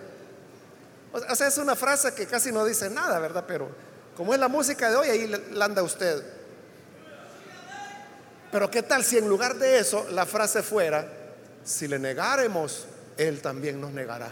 [1.12, 3.44] O sea, es una frase que casi no dice nada, ¿verdad?
[3.46, 3.68] Pero
[4.20, 6.22] como es la música de hoy, ahí la anda usted.
[8.52, 11.10] Pero ¿qué tal si en lugar de eso la frase fuera,
[11.64, 12.84] si le negáremos,
[13.16, 14.30] Él también nos negará?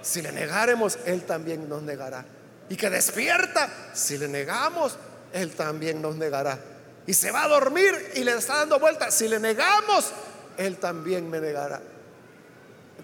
[0.00, 2.24] Si le negáremos, Él también nos negará.
[2.70, 4.96] Y que despierta, si le negamos,
[5.34, 6.58] Él también nos negará.
[7.06, 10.12] Y se va a dormir y le está dando vuelta, si le negamos,
[10.56, 11.82] Él también me negará.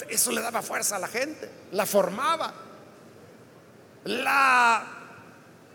[0.08, 2.54] Eso le daba fuerza a la gente, la formaba,
[4.04, 4.96] la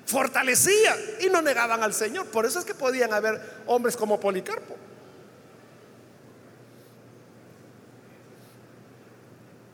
[0.05, 2.27] fortalecía y no negaban al Señor.
[2.27, 4.75] Por eso es que podían haber hombres como Policarpo.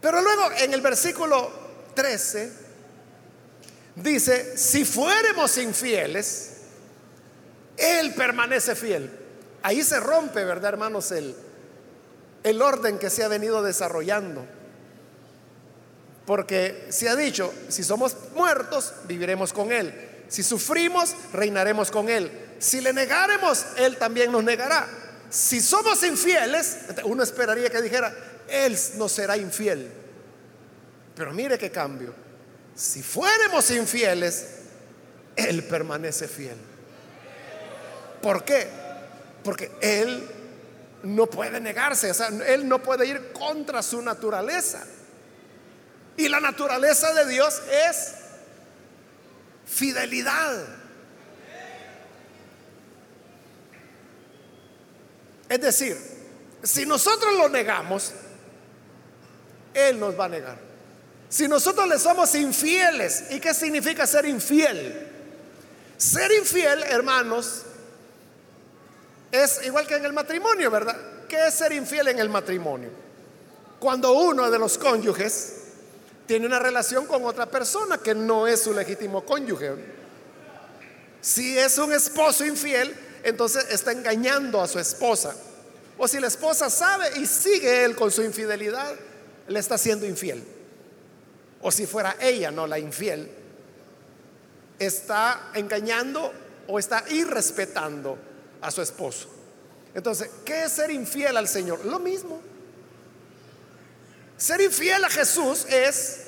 [0.02, 1.52] Pero luego en el versículo
[1.94, 2.52] 13
[3.96, 6.54] dice, si fuéramos infieles,
[7.78, 9.12] Él permanece fiel.
[9.62, 11.12] Ahí se rompe, ¿verdad, hermanos?
[11.12, 11.36] El,
[12.44, 14.44] el orden que se ha venido desarrollando.
[16.26, 20.11] Porque se ha dicho, si somos muertos, viviremos con Él.
[20.32, 22.32] Si sufrimos, reinaremos con Él.
[22.58, 24.88] Si le negaremos, Él también nos negará.
[25.30, 28.16] Si somos infieles, uno esperaría que dijera,
[28.48, 29.92] Él nos será infiel.
[31.16, 32.14] Pero mire qué cambio.
[32.74, 34.46] Si fuéramos infieles,
[35.36, 36.56] Él permanece fiel.
[38.22, 38.70] ¿Por qué?
[39.44, 40.30] Porque Él
[41.04, 44.82] no puede negarse, o sea, Él no puede ir contra su naturaleza.
[46.16, 48.21] Y la naturaleza de Dios es
[49.72, 50.66] fidelidad.
[55.50, 55.98] Es decir,
[56.64, 58.12] si nosotros lo negamos,
[59.74, 60.58] Él nos va a negar.
[61.30, 65.08] Si nosotros le somos infieles, ¿y qué significa ser infiel?
[65.98, 67.64] Ser infiel, hermanos,
[69.32, 70.98] es igual que en el matrimonio, ¿verdad?
[71.30, 72.90] ¿Qué es ser infiel en el matrimonio?
[73.80, 75.61] Cuando uno de los cónyuges
[76.26, 79.74] tiene una relación con otra persona que no es su legítimo cónyuge.
[81.22, 85.36] Si es un esposo infiel, entonces está engañando a su esposa.
[85.98, 88.96] O si la esposa sabe y sigue él con su infidelidad,
[89.48, 90.44] le está siendo infiel.
[91.62, 93.30] O si fuera ella, no la infiel,
[94.80, 96.34] está engañando
[96.68, 98.18] o está irrespetando
[98.62, 99.30] a su esposo.
[99.94, 101.86] Entonces, ¿qué es ser infiel al Señor?
[101.86, 102.42] Lo mismo.
[104.42, 106.22] Ser infiel a Jesús es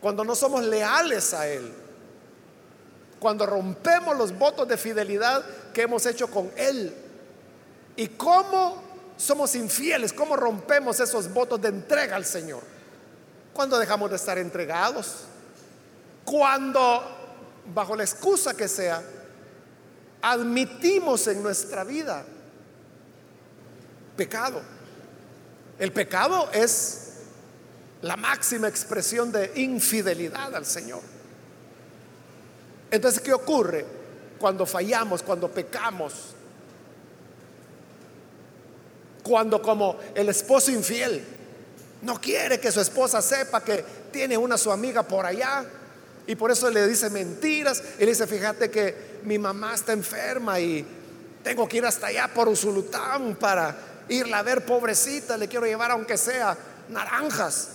[0.00, 1.70] cuando no somos leales a Él,
[3.20, 5.44] cuando rompemos los votos de fidelidad
[5.74, 6.90] que hemos hecho con Él.
[7.96, 8.82] ¿Y cómo
[9.18, 10.10] somos infieles?
[10.10, 12.62] ¿Cómo rompemos esos votos de entrega al Señor?
[13.52, 15.24] Cuando dejamos de estar entregados,
[16.24, 17.04] cuando,
[17.74, 19.02] bajo la excusa que sea,
[20.22, 22.24] admitimos en nuestra vida
[24.16, 24.62] pecado.
[25.78, 26.98] El pecado es
[28.02, 31.00] la máxima expresión de infidelidad al Señor.
[32.90, 33.86] Entonces, ¿qué ocurre
[34.38, 36.12] cuando fallamos, cuando pecamos?
[39.22, 41.24] Cuando como el esposo infiel
[42.02, 45.64] no quiere que su esposa sepa que tiene una su amiga por allá
[46.26, 50.58] y por eso le dice mentiras y le dice, fíjate que mi mamá está enferma
[50.58, 50.84] y
[51.42, 55.90] tengo que ir hasta allá por Usulután para irla a ver, pobrecita, le quiero llevar
[55.90, 56.56] aunque sea
[56.88, 57.68] naranjas.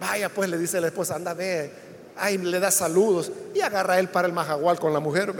[0.00, 1.72] Vaya, pues le dice la esposa, anda, ve,
[2.16, 5.34] ay, le da saludos y agarra él para el majagual con la mujer.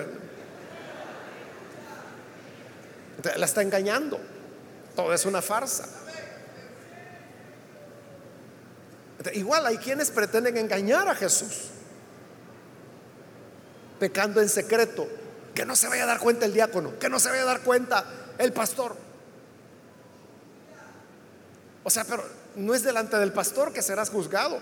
[3.37, 4.21] la está engañando.
[4.95, 5.87] Todo es una farsa.
[9.33, 11.71] igual hay quienes pretenden engañar a Jesús,
[13.99, 15.09] pecando en secreto,
[15.55, 17.61] que no se vaya a dar cuenta el diácono, que no se vaya a dar
[17.61, 18.05] cuenta
[18.37, 18.97] el pastor.
[21.85, 22.25] O sea, pero
[22.57, 24.61] no es delante del pastor que serás juzgado,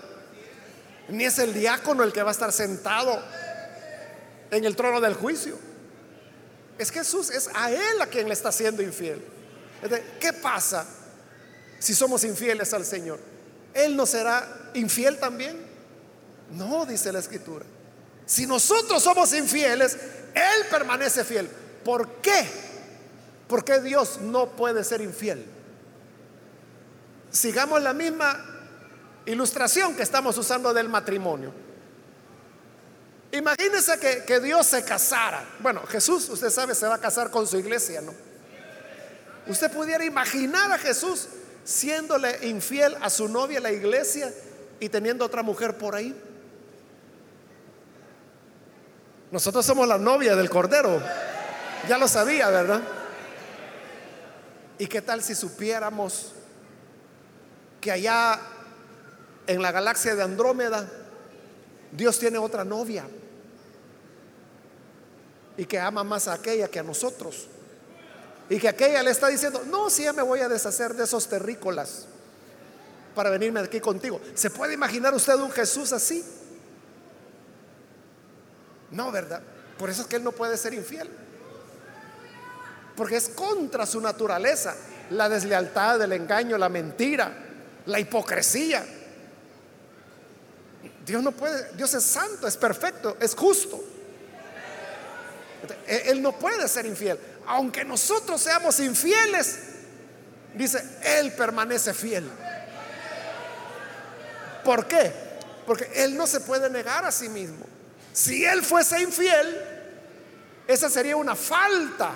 [1.07, 3.19] ni es el diácono el que va a estar sentado
[4.51, 5.57] en el trono del juicio.
[6.77, 9.23] Es Jesús, es a Él a quien le está siendo infiel.
[10.19, 10.85] ¿Qué pasa
[11.79, 13.19] si somos infieles al Señor?
[13.73, 15.57] ¿Él no será infiel también?
[16.51, 17.65] No, dice la Escritura.
[18.25, 19.97] Si nosotros somos infieles,
[20.33, 21.49] Él permanece fiel.
[21.85, 22.45] ¿Por qué?
[23.47, 25.45] Porque Dios no puede ser infiel
[27.33, 28.39] sigamos la misma
[29.25, 31.51] ilustración que estamos usando del matrimonio.
[33.31, 35.43] Imagínese que, que Dios se casara.
[35.59, 38.13] Bueno, Jesús, usted sabe, se va a casar con su iglesia, ¿no?
[39.47, 41.27] Usted pudiera imaginar a Jesús
[41.65, 44.31] siéndole infiel a su novia, la iglesia,
[44.79, 46.15] y teniendo otra mujer por ahí.
[49.31, 51.01] Nosotros somos la novia del Cordero.
[51.89, 52.81] Ya lo sabía, ¿verdad?
[54.77, 56.33] ¿Y qué tal si supiéramos
[57.83, 58.39] que allá
[59.45, 60.89] en la galaxia de Andrómeda
[61.91, 63.03] Dios tiene otra novia
[65.57, 67.49] y que ama más a aquella que a nosotros?
[68.49, 71.27] Y que aquella le está diciendo, no, si ya me voy a deshacer de esos
[71.27, 72.05] terrícolas
[73.13, 74.21] para venirme aquí contigo.
[74.33, 76.23] ¿Se puede imaginar usted un Jesús así?
[78.91, 79.41] No, ¿verdad?
[79.77, 81.09] Por eso es que Él no puede ser infiel.
[82.95, 84.73] Porque es contra su naturaleza
[85.09, 87.42] la deslealtad, el engaño, la mentira,
[87.85, 88.85] la hipocresía.
[91.05, 93.83] Dios no puede, Dios es santo, es perfecto, es justo.
[95.87, 97.19] Él no puede ser infiel.
[97.45, 99.59] Aunque nosotros seamos infieles,
[100.53, 102.29] dice, Él permanece fiel.
[104.63, 105.11] ¿Por qué?
[105.65, 107.65] Porque Él no se puede negar a sí mismo.
[108.13, 109.61] Si Él fuese infiel,
[110.67, 112.13] esa sería una falta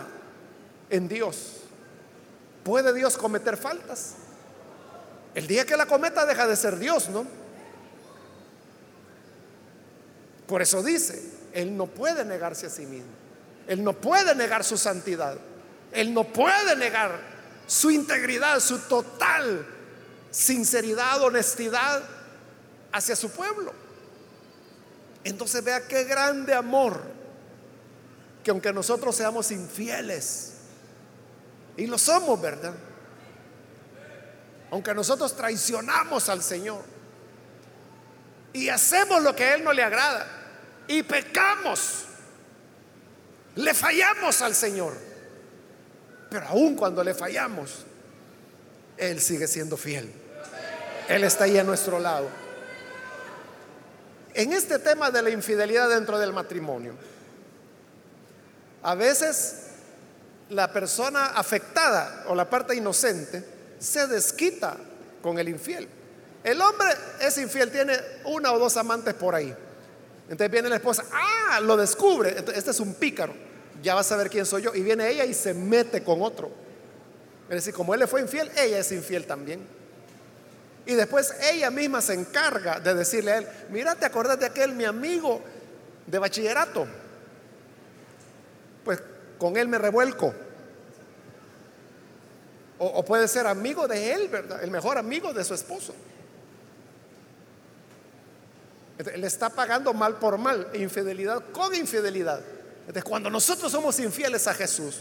[0.90, 1.54] en Dios.
[2.64, 4.14] ¿Puede Dios cometer faltas?
[5.38, 7.24] El día que la cometa deja de ser Dios, ¿no?
[10.48, 11.22] Por eso dice,
[11.54, 13.12] Él no puede negarse a sí mismo.
[13.68, 15.38] Él no puede negar su santidad.
[15.92, 17.20] Él no puede negar
[17.68, 19.64] su integridad, su total
[20.32, 22.02] sinceridad, honestidad
[22.92, 23.74] hacia su pueblo.
[25.24, 27.00] Entonces vea qué grande amor
[28.44, 30.54] que aunque nosotros seamos infieles,
[31.76, 32.74] y lo somos, ¿verdad?
[34.72, 36.84] Aunque nosotros traicionamos al Señor
[38.54, 40.28] y hacemos lo que a Él no le agrada
[40.88, 42.04] y pecamos,
[43.56, 44.94] le fallamos al Señor.
[46.30, 47.86] Pero aun cuando le fallamos,
[48.98, 50.12] Él sigue siendo fiel.
[51.08, 52.30] Él está ahí a nuestro lado
[54.38, 56.94] en este tema de la infidelidad dentro del matrimonio,
[58.84, 59.70] a veces
[60.50, 63.44] la persona afectada o la parte inocente
[63.80, 64.78] se desquita
[65.22, 65.88] con el infiel.
[66.44, 66.88] El hombre
[67.20, 69.54] es infiel, tiene una o dos amantes por ahí.
[70.24, 72.36] Entonces viene la esposa, ah, lo descubre.
[72.54, 73.34] este es un pícaro,
[73.82, 74.76] ya va a saber quién soy yo.
[74.76, 76.52] Y viene ella y se mete con otro.
[77.50, 79.66] Es decir, como él le fue infiel, ella es infiel también.
[80.86, 84.74] Y después ella misma se encarga de decirle a él, mira, ¿te acordás de aquel
[84.74, 85.42] mi amigo
[86.06, 86.88] de bachillerato?
[88.86, 89.02] Pues
[89.38, 90.34] con él me revuelco.
[92.80, 94.64] O, puede ser amigo de él, ¿verdad?
[94.64, 95.94] El mejor amigo de su esposo.
[99.16, 102.42] Le está pagando mal por mal, infidelidad con infidelidad.
[102.82, 105.00] Entonces, cuando nosotros somos infieles a Jesús,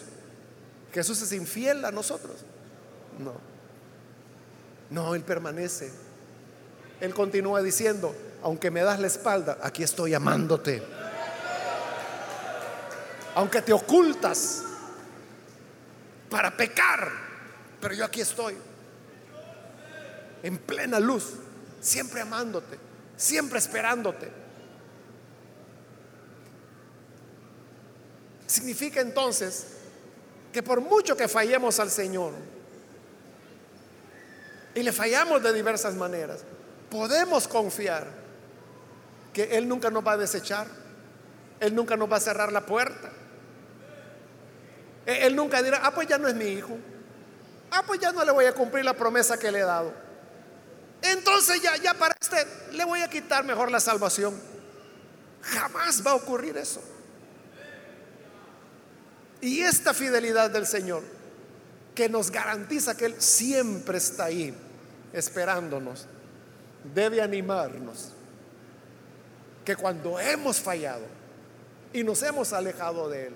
[0.92, 2.36] Jesús es infiel a nosotros.
[3.18, 3.34] No.
[4.90, 5.90] No, Él permanece.
[7.00, 10.82] Él continúa diciendo, aunque me das la espalda, aquí estoy amándote.
[13.34, 14.62] Aunque te ocultas
[16.30, 17.25] para pecar,
[17.86, 18.56] pero yo aquí estoy,
[20.42, 21.34] en plena luz,
[21.80, 22.76] siempre amándote,
[23.16, 24.28] siempre esperándote.
[28.44, 29.68] Significa entonces
[30.52, 32.32] que por mucho que fallemos al Señor,
[34.74, 36.40] y le fallamos de diversas maneras,
[36.90, 38.08] podemos confiar
[39.32, 40.66] que Él nunca nos va a desechar,
[41.60, 43.12] Él nunca nos va a cerrar la puerta.
[45.06, 46.76] E-, Él nunca dirá, ah, pues ya no es mi hijo.
[47.70, 49.92] Ah, pues ya no le voy a cumplir la promesa que le he dado.
[51.02, 52.36] Entonces ya, ya para este
[52.72, 54.34] le voy a quitar mejor la salvación.
[55.42, 56.82] Jamás va a ocurrir eso.
[59.40, 61.02] Y esta fidelidad del Señor,
[61.94, 64.54] que nos garantiza que Él siempre está ahí
[65.12, 66.06] esperándonos,
[66.94, 68.12] debe animarnos
[69.64, 71.04] que cuando hemos fallado
[71.92, 73.34] y nos hemos alejado de Él,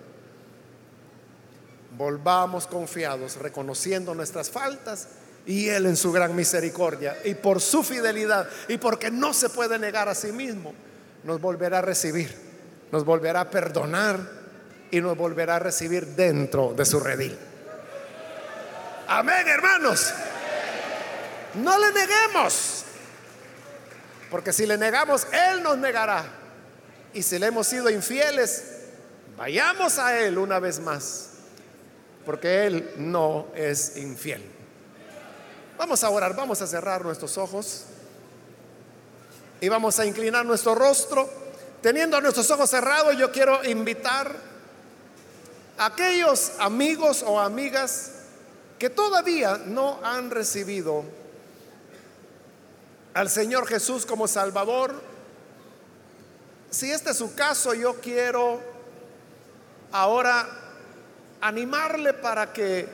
[1.97, 5.09] volvamos confiados, reconociendo nuestras faltas
[5.47, 9.79] y Él en su gran misericordia y por su fidelidad y porque no se puede
[9.79, 10.75] negar a sí mismo,
[11.25, 12.35] nos volverá a recibir,
[12.93, 14.19] nos volverá a perdonar
[14.91, 17.37] y nos volverá a recibir dentro de su redil.
[19.09, 20.13] Amén, hermanos.
[21.55, 22.85] No le neguemos.
[24.31, 26.25] Porque si le negamos, Él nos negará.
[27.13, 28.65] Y si le hemos sido infieles,
[29.37, 31.30] vayamos a Él una vez más.
[32.25, 34.45] Porque Él no es infiel.
[35.79, 37.85] Vamos a orar, vamos a cerrar nuestros ojos.
[39.61, 41.41] Y vamos a inclinar nuestro rostro
[41.83, 44.35] teniendo nuestros ojos cerrados, yo quiero invitar
[45.79, 48.13] a aquellos amigos o amigas
[48.79, 51.05] que todavía no han recibido
[53.15, 55.01] al Señor Jesús como Salvador.
[56.71, 58.61] Si este es su caso, yo quiero
[59.91, 60.47] ahora
[61.41, 62.89] animarle para que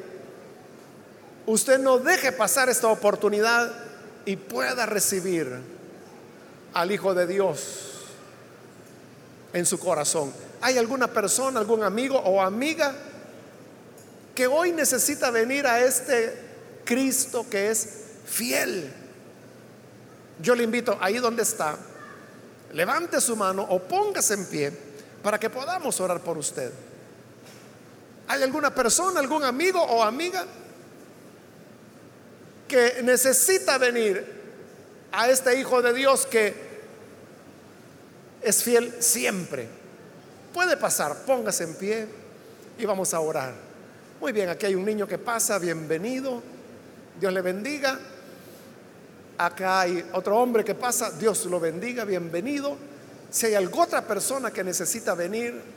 [1.47, 3.73] usted no deje pasar esta oportunidad
[4.25, 5.61] y pueda recibir
[6.75, 7.87] al Hijo de Dios
[9.53, 10.33] en su corazón.
[10.61, 12.95] ¿Hay alguna persona, algún amigo o amiga
[14.35, 16.39] que hoy necesita venir a este
[16.85, 17.89] Cristo que es
[18.27, 18.93] fiel?
[20.41, 21.77] Yo le invito ahí donde está,
[22.73, 24.73] levante su mano o póngase en pie
[25.23, 26.71] para que podamos orar por usted.
[28.29, 30.45] ¿Hay alguna persona, algún amigo o amiga
[32.67, 34.35] que necesita venir
[35.13, 36.55] a este Hijo de Dios que
[38.43, 39.69] es fiel siempre?
[40.53, 42.07] Puede pasar, póngase en pie
[42.79, 43.55] y vamos a orar.
[44.21, 46.43] Muy bien, aquí hay un niño que pasa, bienvenido,
[47.21, 47.99] Dios le bendiga.
[49.39, 52.77] Acá hay otro hombre que pasa, Dios lo bendiga, bienvenido.
[53.31, 55.76] Si hay alguna otra persona que necesita venir,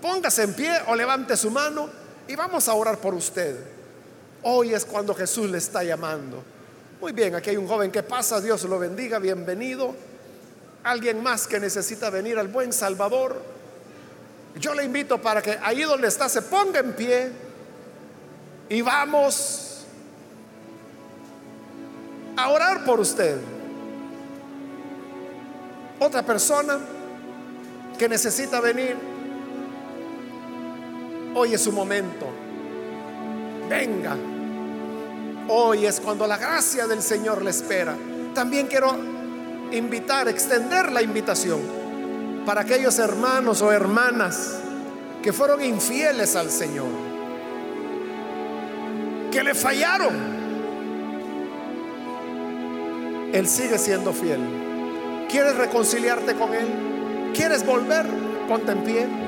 [0.00, 1.88] póngase en pie o levante su mano
[2.26, 3.56] y vamos a orar por usted.
[4.42, 6.42] Hoy es cuando Jesús le está llamando.
[7.00, 9.94] Muy bien, aquí hay un joven que pasa, Dios lo bendiga, bienvenido.
[10.84, 13.40] Alguien más que necesita venir al buen Salvador.
[14.56, 17.30] Yo le invito para que ahí donde está se ponga en pie
[18.68, 19.84] y vamos
[22.36, 23.38] a orar por usted.
[26.00, 26.78] Otra persona
[27.98, 28.96] que necesita venir,
[31.34, 32.26] hoy es su momento.
[33.68, 34.16] Venga.
[35.48, 37.94] Hoy es cuando la gracia del Señor le espera.
[38.34, 38.96] También quiero
[39.72, 41.60] invitar, extender la invitación
[42.44, 44.58] para aquellos hermanos o hermanas
[45.22, 46.88] que fueron infieles al Señor,
[49.30, 50.38] que le fallaron
[53.32, 54.40] él sigue siendo fiel.
[55.28, 57.32] ¿Quieres reconciliarte con Él?
[57.34, 58.06] ¿Quieres volver?
[58.48, 59.27] Ponte en pie.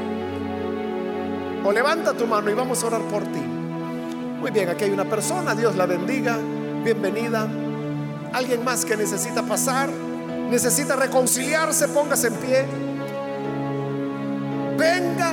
[1.65, 3.41] O levanta tu mano y vamos a orar por ti.
[3.41, 6.39] Muy bien, aquí hay una persona, Dios la bendiga,
[6.83, 7.47] bienvenida.
[8.33, 9.91] Alguien más que necesita pasar,
[10.51, 12.65] necesita reconciliarse, póngase en pie.
[14.79, 15.33] Venga,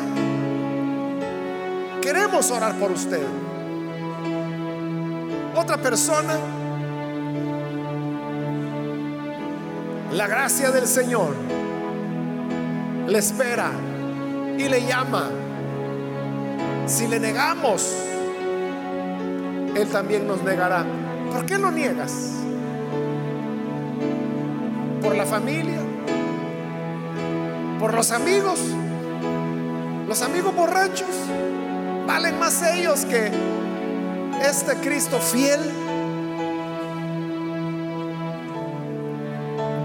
[2.01, 3.21] queremos orar por usted.
[5.55, 6.37] Otra persona
[10.13, 11.35] La gracia del Señor
[13.07, 13.71] le espera
[14.57, 15.29] y le llama.
[16.87, 17.93] Si le negamos,
[19.75, 20.85] Él también nos negará.
[21.31, 22.31] ¿Por qué lo niegas?
[25.01, 25.79] ¿Por la familia?
[27.79, 28.59] ¿Por los amigos?
[30.07, 31.15] ¿Los amigos borrachos?
[32.07, 33.31] ¿Valen más ellos que
[34.41, 35.59] este Cristo fiel?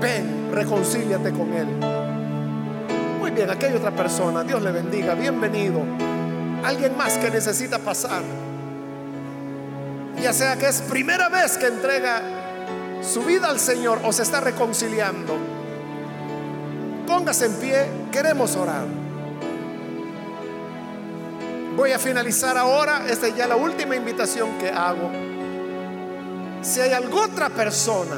[0.03, 1.69] ven, reconcíliate con Él.
[3.21, 5.81] Muy bien, aquí hay otra persona, Dios le bendiga, bienvenido.
[6.63, 8.23] Alguien más que necesita pasar,
[10.21, 12.23] ya sea que es primera vez que entrega
[13.03, 15.37] su vida al Señor o se está reconciliando.
[17.07, 18.87] Póngase en pie, queremos orar.
[21.77, 25.11] Voy a finalizar ahora, esta es ya la última invitación que hago.
[26.63, 28.17] Si hay alguna otra persona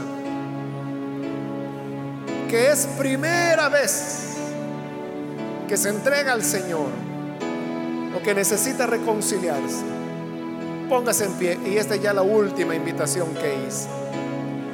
[2.50, 4.34] que es primera vez
[5.66, 7.03] que se entrega al Señor
[8.16, 9.84] o que necesita reconciliarse,
[10.88, 11.58] póngase en pie.
[11.66, 13.88] Y esta es ya la última invitación que hice.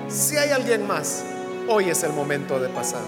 [0.09, 1.25] Si hay alguien más,
[1.69, 3.03] hoy es el momento de pasar.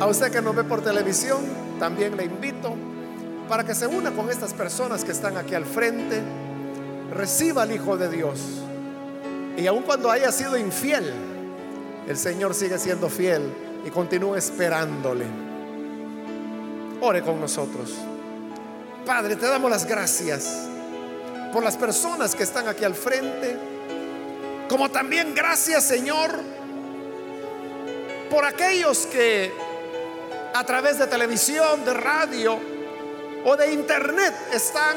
[0.00, 1.40] A usted que nos ve por televisión,
[1.78, 2.74] también le invito
[3.48, 6.20] para que se una con estas personas que están aquí al frente,
[7.14, 8.40] reciba al Hijo de Dios
[9.56, 11.12] y aun cuando haya sido infiel,
[12.08, 13.42] el Señor sigue siendo fiel
[13.84, 15.26] y continúa esperándole.
[17.00, 17.92] Ore con nosotros.
[19.04, 20.68] Padre, te damos las gracias
[21.52, 23.56] por las personas que están aquí al frente,
[24.68, 26.30] como también gracias, Señor,
[28.30, 29.52] por aquellos que
[30.54, 32.58] a través de televisión, de radio
[33.44, 34.96] o de internet están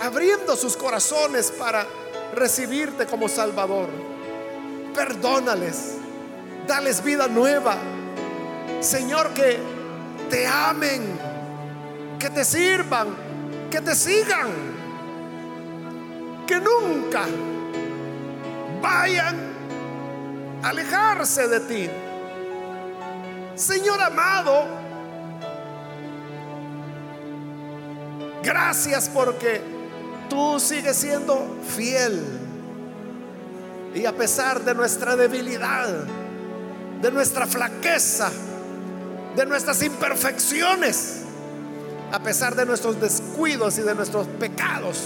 [0.00, 1.86] abriendo sus corazones para
[2.34, 3.88] recibirte como Salvador.
[4.94, 5.96] Perdónales,
[6.66, 7.76] dales vida nueva.
[8.80, 9.58] Señor, que
[10.30, 11.18] te amen,
[12.18, 13.08] que te sirvan,
[13.70, 14.48] que te sigan,
[16.46, 17.24] que nunca
[18.80, 19.54] vayan
[20.62, 21.90] alejarse de ti.
[23.54, 24.66] Señor amado,
[28.42, 29.60] gracias porque
[30.28, 32.22] tú sigues siendo fiel.
[33.94, 35.88] Y a pesar de nuestra debilidad,
[37.04, 38.30] de nuestra flaqueza,
[39.36, 41.16] de nuestras imperfecciones,
[42.10, 45.04] a pesar de nuestros descuidos y de nuestros pecados,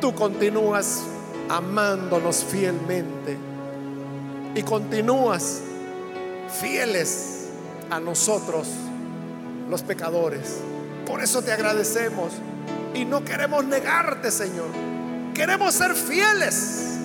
[0.00, 1.00] tú continúas
[1.48, 3.36] amándonos fielmente
[4.54, 5.62] y continúas
[6.60, 7.48] fieles
[7.90, 8.68] a nosotros
[9.68, 10.58] los pecadores.
[11.04, 12.34] Por eso te agradecemos
[12.94, 14.68] y no queremos negarte, Señor.
[15.34, 16.99] Queremos ser fieles.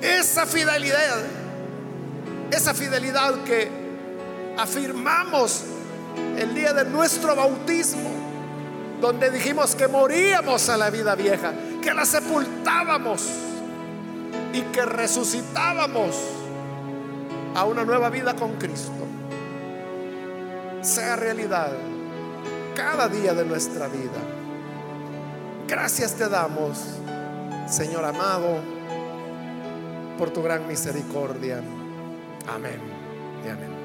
[0.00, 1.18] Esa fidelidad,
[2.50, 3.68] esa fidelidad que
[4.56, 5.64] afirmamos
[6.36, 8.10] el día de nuestro bautismo,
[9.00, 13.28] donde dijimos que moríamos a la vida vieja, que la sepultábamos
[14.52, 16.16] y que resucitábamos
[17.54, 18.92] a una nueva vida con Cristo,
[20.80, 21.72] sea realidad
[22.74, 24.20] cada día de nuestra vida.
[25.66, 26.78] Gracias te damos,
[27.68, 28.77] Señor amado,
[30.18, 31.62] por tu gran misericordia.
[32.48, 32.80] Amén
[33.44, 33.78] y amén.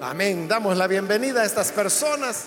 [0.00, 0.48] Amén.
[0.48, 2.46] Damos la bienvenida a estas personas.